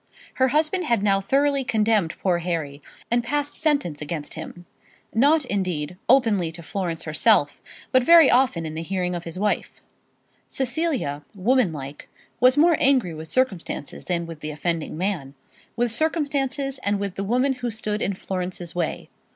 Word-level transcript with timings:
Her 0.41 0.47
husband 0.47 0.85
had 0.85 1.03
now 1.03 1.21
thoroughly 1.21 1.63
condemned 1.63 2.17
poor 2.17 2.39
Harry, 2.39 2.81
and 3.11 3.23
had 3.23 3.29
passed 3.29 3.53
sentence 3.53 4.01
against 4.01 4.33
him, 4.33 4.65
not 5.13 5.45
indeed 5.45 5.95
openly 6.09 6.51
to 6.53 6.63
Florence 6.63 7.03
herself, 7.03 7.61
but 7.91 8.03
very 8.03 8.27
often 8.27 8.65
in 8.65 8.73
the 8.73 8.81
hearing 8.81 9.13
of 9.13 9.25
his 9.25 9.37
wife. 9.37 9.79
Cecilia, 10.47 11.21
womanlike, 11.35 12.09
was 12.39 12.57
more 12.57 12.75
angry 12.79 13.13
with 13.13 13.27
circumstances 13.27 14.05
than 14.05 14.25
with 14.25 14.39
the 14.39 14.49
offending 14.49 14.97
man, 14.97 15.35
with 15.75 15.91
circumstances 15.91 16.79
and 16.81 16.99
with 16.99 17.13
the 17.13 17.23
woman 17.23 17.53
who 17.61 17.69
stood 17.69 18.01
in 18.01 18.15
Florence's 18.15 18.73
way. 18.73 19.07